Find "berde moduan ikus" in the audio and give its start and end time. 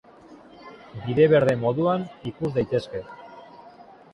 1.33-2.51